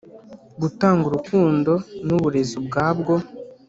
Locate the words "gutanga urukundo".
0.61-1.71